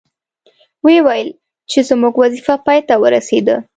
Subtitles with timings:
[0.85, 1.29] وې ویل
[1.71, 3.55] چې زموږ وظیفه پای ته ورسیده.